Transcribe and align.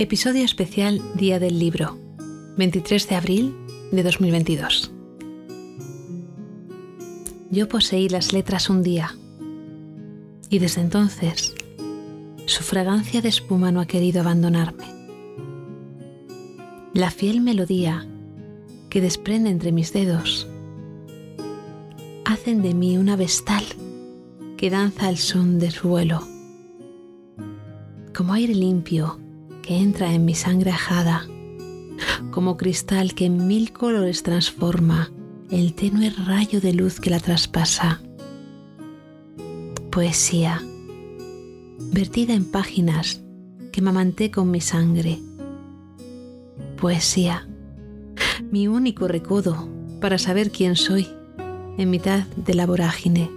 Episodio 0.00 0.46
especial 0.46 1.02
Día 1.14 1.38
del 1.38 1.58
Libro, 1.58 1.98
23 2.56 3.06
de 3.06 3.14
abril 3.16 3.54
de 3.92 4.02
2022. 4.02 4.90
Yo 7.50 7.68
poseí 7.68 8.08
las 8.08 8.32
letras 8.32 8.70
un 8.70 8.82
día 8.82 9.14
y 10.48 10.58
desde 10.58 10.80
entonces 10.80 11.54
su 12.46 12.62
fragancia 12.62 13.20
de 13.20 13.28
espuma 13.28 13.72
no 13.72 13.80
ha 13.82 13.86
querido 13.86 14.22
abandonarme. 14.22 14.86
La 16.94 17.10
fiel 17.10 17.42
melodía 17.42 18.06
que 18.88 19.02
desprende 19.02 19.50
entre 19.50 19.70
mis 19.70 19.92
dedos 19.92 20.48
hacen 22.24 22.62
de 22.62 22.72
mí 22.72 22.96
una 22.96 23.16
vestal 23.16 23.64
que 24.56 24.70
danza 24.70 25.08
al 25.08 25.18
son 25.18 25.58
de 25.58 25.70
su 25.70 25.90
vuelo. 25.90 26.26
Como 28.14 28.32
aire 28.32 28.54
limpio 28.54 29.20
que 29.62 29.76
entra 29.76 30.12
en 30.12 30.24
mi 30.24 30.34
sangre 30.34 30.70
ajada, 30.70 31.26
como 32.30 32.56
cristal 32.56 33.14
que 33.14 33.26
en 33.26 33.46
mil 33.46 33.72
colores 33.72 34.22
transforma 34.22 35.10
el 35.50 35.74
tenue 35.74 36.10
rayo 36.10 36.60
de 36.60 36.72
luz 36.72 37.00
que 37.00 37.10
la 37.10 37.20
traspasa. 37.20 38.00
Poesía, 39.90 40.62
vertida 41.92 42.34
en 42.34 42.44
páginas 42.44 43.22
que 43.72 43.82
mamanté 43.82 44.30
con 44.30 44.50
mi 44.50 44.60
sangre. 44.60 45.18
Poesía, 46.80 47.48
mi 48.50 48.68
único 48.68 49.08
recodo 49.08 49.68
para 50.00 50.18
saber 50.18 50.50
quién 50.50 50.76
soy 50.76 51.08
en 51.76 51.90
mitad 51.90 52.26
de 52.36 52.54
la 52.54 52.66
vorágine. 52.66 53.30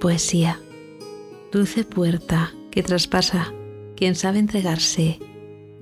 Poesía, 0.00 0.58
dulce 1.52 1.84
puerta 1.84 2.52
que 2.70 2.82
traspasa 2.82 3.52
quien 4.02 4.16
sabe 4.16 4.40
entregarse 4.40 5.20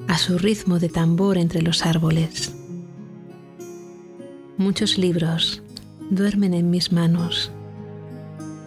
a 0.06 0.18
su 0.18 0.36
ritmo 0.36 0.78
de 0.78 0.90
tambor 0.90 1.38
entre 1.38 1.62
los 1.62 1.86
árboles. 1.86 2.54
Muchos 4.58 4.98
libros 4.98 5.62
duermen 6.10 6.52
en 6.52 6.68
mis 6.68 6.92
manos, 6.92 7.50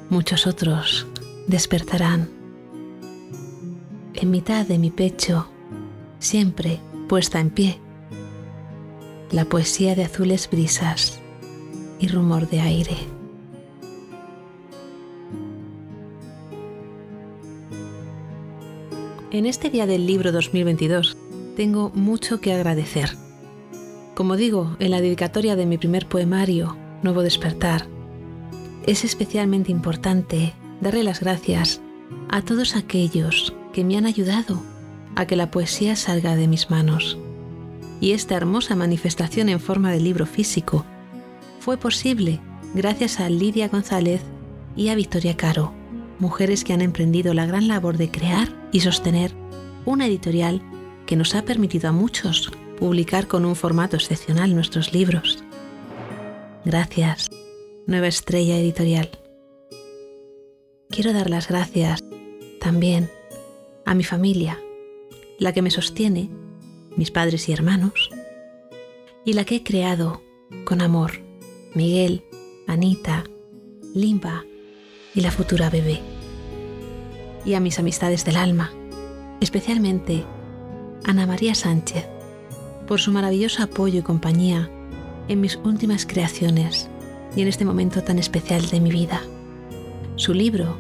muchos 0.10 0.48
otros 0.48 1.06
despertarán. 1.46 2.32
En 4.16 4.32
mitad 4.32 4.66
de 4.66 4.80
mi 4.80 4.90
pecho, 4.90 5.48
siempre 6.18 6.80
puesta 7.08 7.40
en 7.40 7.52
pie, 7.52 7.80
la 9.30 9.46
poesía 9.46 9.94
de 9.94 10.06
azules 10.06 10.50
brisas 10.50 11.20
y 12.00 12.08
rumor 12.08 12.50
de 12.50 12.60
aire. 12.60 13.13
En 19.34 19.48
este 19.48 19.72
Día 19.72 19.88
del 19.88 20.06
Libro 20.06 20.32
2022 20.32 21.18
tengo 21.56 21.90
mucho 21.96 22.40
que 22.40 22.54
agradecer. 22.54 23.18
Como 24.14 24.36
digo 24.36 24.78
en 24.78 24.92
la 24.92 25.02
dedicatoria 25.02 25.56
de 25.56 25.66
mi 25.66 25.80
primer 25.80 26.06
poemario, 26.06 26.78
Nuevo 27.02 27.24
Despertar, 27.24 27.88
es 28.86 29.04
especialmente 29.04 29.72
importante 29.72 30.54
darle 30.82 31.02
las 31.02 31.20
gracias 31.20 31.82
a 32.30 32.44
todos 32.44 32.76
aquellos 32.76 33.56
que 33.74 33.84
me 33.84 33.98
han 33.98 34.06
ayudado 34.06 34.62
a 35.16 35.26
que 35.26 35.36
la 35.36 35.50
poesía 35.50 35.96
salga 35.96 36.36
de 36.36 36.48
mis 36.48 36.70
manos. 36.70 37.18
Y 38.00 38.12
esta 38.12 38.36
hermosa 38.36 38.76
manifestación 38.76 39.50
en 39.50 39.60
forma 39.60 39.92
de 39.92 40.00
libro 40.00 40.28
físico 40.28 40.86
fue 41.60 41.78
posible 41.78 42.40
gracias 42.76 43.20
a 43.20 43.32
Lidia 43.32 43.68
González 43.68 44.22
y 44.76 44.90
a 44.90 44.96
Victoria 44.96 45.36
Caro 45.36 45.74
mujeres 46.24 46.64
que 46.64 46.72
han 46.72 46.82
emprendido 46.82 47.34
la 47.34 47.46
gran 47.46 47.68
labor 47.68 47.98
de 47.98 48.10
crear 48.10 48.48
y 48.72 48.80
sostener 48.80 49.36
una 49.86 50.08
editorial 50.08 50.62
que 51.06 51.18
nos 51.18 51.36
ha 51.36 51.44
permitido 51.44 51.90
a 51.90 51.92
muchos 51.92 52.50
publicar 52.80 53.28
con 53.28 53.44
un 53.44 53.58
formato 53.58 53.98
excepcional 53.98 54.56
nuestros 54.56 54.94
libros. 54.94 55.44
Gracias, 56.64 57.30
Nueva 57.88 58.08
Estrella 58.08 58.58
Editorial. 58.58 59.10
Quiero 60.90 61.12
dar 61.12 61.30
las 61.30 61.50
gracias 61.50 62.00
también 62.62 63.12
a 63.86 63.94
mi 63.94 64.06
familia, 64.06 64.62
la 65.40 65.52
que 65.52 65.62
me 65.62 65.72
sostiene, 65.72 66.30
mis 66.96 67.12
padres 67.12 67.50
y 67.50 67.52
hermanos, 67.52 68.10
y 69.26 69.34
la 69.34 69.44
que 69.44 69.58
he 69.58 69.64
creado 69.64 70.22
con 70.64 70.82
amor, 70.82 71.20
Miguel, 71.76 72.24
Anita, 72.66 73.26
Limba 73.94 74.46
y 75.14 75.20
la 75.20 75.32
futura 75.32 75.70
bebé 75.70 76.13
y 77.46 77.54
a 77.56 77.60
mis 77.60 77.80
amistades 77.80 78.26
del 78.26 78.38
alma, 78.38 78.72
especialmente 79.42 80.26
Ana 81.04 81.26
María 81.26 81.56
Sánchez, 81.56 82.08
por 82.88 83.00
su 83.00 83.12
maravilloso 83.12 83.64
apoyo 83.64 84.00
y 84.00 84.04
compañía 84.04 84.70
en 85.28 85.42
mis 85.42 85.58
últimas 85.58 86.06
creaciones 86.06 86.90
y 87.36 87.42
en 87.42 87.48
este 87.48 87.66
momento 87.66 88.04
tan 88.04 88.20
especial 88.20 88.70
de 88.70 88.80
mi 88.80 88.92
vida. 88.92 89.22
Su 90.16 90.34
libro, 90.34 90.78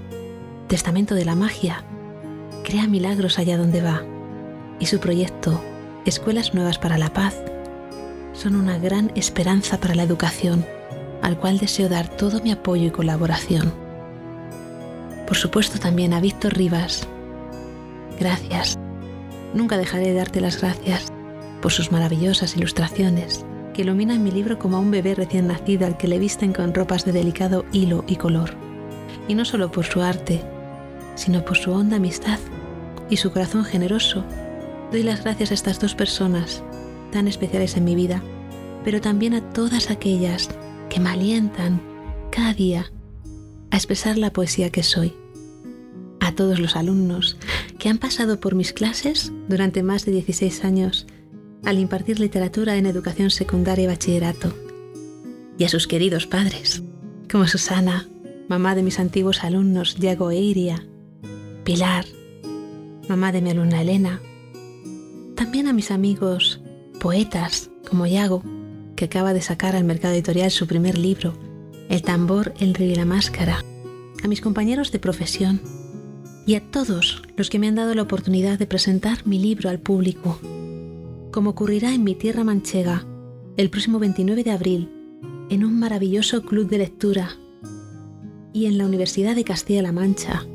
Testamento 0.67 1.15
de 1.15 1.25
la 1.25 1.35
Magia, 1.35 1.83
crea 2.63 2.87
milagros 2.87 3.39
allá 3.39 3.57
donde 3.57 3.81
va, 3.81 4.03
y 4.79 4.85
su 4.85 4.99
proyecto, 4.99 5.61
Escuelas 6.05 6.53
Nuevas 6.53 6.77
para 6.77 6.97
la 6.97 7.11
Paz, 7.13 7.35
son 8.33 8.55
una 8.55 8.77
gran 8.77 9.11
esperanza 9.15 9.79
para 9.79 9.95
la 9.95 10.03
educación, 10.03 10.65
al 11.21 11.37
cual 11.37 11.59
deseo 11.59 11.89
dar 11.89 12.09
todo 12.09 12.41
mi 12.41 12.51
apoyo 12.51 12.87
y 12.87 12.91
colaboración 12.91 13.82
por 15.33 15.39
supuesto 15.39 15.79
también 15.79 16.13
a 16.13 16.21
Víctor 16.21 16.53
Rivas. 16.53 17.07
Gracias. 18.19 18.77
Nunca 19.55 19.79
dejaré 19.79 20.09
de 20.09 20.13
darte 20.13 20.41
las 20.41 20.61
gracias 20.61 21.11
por 21.59 21.71
sus 21.71 21.91
maravillosas 21.91 22.55
ilustraciones 22.55 23.43
que 23.73 23.81
iluminan 23.81 24.23
mi 24.23 24.29
libro 24.29 24.59
como 24.59 24.77
a 24.77 24.79
un 24.79 24.91
bebé 24.91 25.15
recién 25.15 25.47
nacido 25.47 25.87
al 25.87 25.97
que 25.97 26.07
le 26.07 26.19
visten 26.19 26.53
con 26.53 26.75
ropas 26.75 27.03
de 27.03 27.13
delicado 27.13 27.65
hilo 27.71 28.05
y 28.07 28.17
color. 28.17 28.51
Y 29.27 29.33
no 29.33 29.43
solo 29.43 29.71
por 29.71 29.85
su 29.85 30.03
arte, 30.03 30.39
sino 31.15 31.43
por 31.43 31.57
su 31.57 31.71
honda 31.71 31.95
amistad 31.95 32.37
y 33.09 33.17
su 33.17 33.31
corazón 33.31 33.65
generoso. 33.65 34.23
Doy 34.91 35.01
las 35.01 35.23
gracias 35.23 35.49
a 35.49 35.55
estas 35.55 35.79
dos 35.79 35.95
personas 35.95 36.61
tan 37.11 37.27
especiales 37.27 37.75
en 37.75 37.85
mi 37.85 37.95
vida, 37.95 38.21
pero 38.83 39.01
también 39.01 39.33
a 39.33 39.49
todas 39.49 39.89
aquellas 39.89 40.47
que 40.91 40.99
me 40.99 41.09
alientan 41.09 41.81
cada 42.29 42.53
día 42.53 42.91
a 43.71 43.77
expresar 43.77 44.19
la 44.19 44.31
poesía 44.31 44.69
que 44.69 44.83
soy 44.83 45.22
a 46.33 46.35
todos 46.35 46.59
los 46.59 46.75
alumnos 46.75 47.37
que 47.77 47.89
han 47.89 47.99
pasado 47.99 48.39
por 48.39 48.55
mis 48.55 48.73
clases 48.73 49.31
durante 49.47 49.83
más 49.83 50.03
de 50.03 50.13
16 50.13 50.65
años 50.65 51.05
al 51.63 51.77
impartir 51.77 52.19
literatura 52.19 52.75
en 52.75 52.87
educación 52.87 53.29
secundaria 53.29 53.83
y 53.83 53.87
bachillerato, 53.87 54.53
y 55.57 55.63
a 55.63 55.69
sus 55.69 55.87
queridos 55.87 56.25
padres, 56.25 56.81
como 57.31 57.47
Susana, 57.47 58.09
mamá 58.49 58.73
de 58.75 58.81
mis 58.81 58.99
antiguos 58.99 59.43
alumnos 59.43 59.95
Yago 59.95 60.31
e 60.31 60.37
Iria, 60.37 60.83
Pilar, 61.63 62.05
mamá 63.07 63.31
de 63.31 63.41
mi 63.41 63.51
alumna 63.51 63.81
Elena, 63.81 64.19
también 65.35 65.67
a 65.67 65.73
mis 65.73 65.91
amigos 65.91 66.61
poetas 66.99 67.69
como 67.87 68.07
Yago, 68.07 68.43
que 68.95 69.05
acaba 69.05 69.33
de 69.33 69.41
sacar 69.41 69.75
al 69.75 69.83
mercado 69.83 70.15
editorial 70.15 70.49
su 70.49 70.65
primer 70.65 70.97
libro, 70.97 71.37
El 71.89 72.01
tambor, 72.01 72.53
el 72.59 72.73
río 72.73 72.91
y 72.91 72.95
la 72.95 73.05
máscara, 73.05 73.63
a 74.23 74.27
mis 74.27 74.41
compañeros 74.41 74.91
de 74.91 74.99
profesión, 74.99 75.61
y 76.45 76.55
a 76.55 76.61
todos 76.61 77.21
los 77.37 77.49
que 77.49 77.59
me 77.59 77.67
han 77.67 77.75
dado 77.75 77.95
la 77.95 78.01
oportunidad 78.01 78.59
de 78.59 78.67
presentar 78.67 79.25
mi 79.25 79.39
libro 79.39 79.69
al 79.69 79.79
público, 79.79 80.39
como 81.31 81.51
ocurrirá 81.51 81.93
en 81.93 82.03
mi 82.03 82.15
tierra 82.15 82.43
manchega 82.43 83.05
el 83.57 83.69
próximo 83.69 83.99
29 83.99 84.43
de 84.43 84.51
abril 84.51 84.89
en 85.49 85.63
un 85.63 85.77
maravilloso 85.79 86.43
club 86.43 86.67
de 86.69 86.79
lectura 86.79 87.37
y 88.51 88.65
en 88.65 88.77
la 88.77 88.85
Universidad 88.85 89.35
de 89.35 89.43
Castilla-La 89.43 89.91
Mancha 89.91 90.45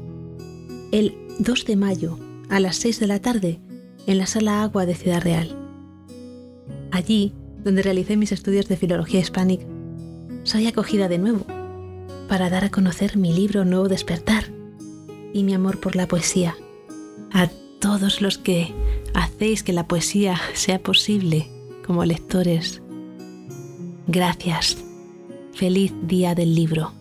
el 0.92 1.14
2 1.38 1.64
de 1.64 1.76
mayo 1.76 2.18
a 2.48 2.60
las 2.60 2.76
6 2.76 3.00
de 3.00 3.06
la 3.06 3.20
tarde 3.20 3.60
en 4.06 4.18
la 4.18 4.26
Sala 4.26 4.62
Agua 4.62 4.86
de 4.86 4.94
Ciudad 4.94 5.22
Real. 5.22 5.54
Allí, 6.90 7.32
donde 7.62 7.82
realicé 7.82 8.16
mis 8.16 8.32
estudios 8.32 8.68
de 8.68 8.76
filología 8.76 9.20
hispánica, 9.20 9.66
soy 10.44 10.66
acogida 10.66 11.08
de 11.08 11.18
nuevo 11.18 11.44
para 12.28 12.50
dar 12.50 12.64
a 12.64 12.70
conocer 12.70 13.16
mi 13.16 13.32
libro 13.32 13.64
Nuevo 13.64 13.88
Despertar 13.88 14.57
y 15.32 15.42
mi 15.42 15.54
amor 15.54 15.80
por 15.80 15.96
la 15.96 16.06
poesía. 16.08 16.56
A 17.32 17.48
todos 17.80 18.20
los 18.20 18.38
que 18.38 18.74
hacéis 19.14 19.62
que 19.62 19.72
la 19.72 19.86
poesía 19.86 20.40
sea 20.54 20.82
posible 20.82 21.48
como 21.86 22.04
lectores. 22.04 22.82
Gracias. 24.06 24.76
Feliz 25.52 25.92
día 26.02 26.34
del 26.34 26.54
libro. 26.54 26.97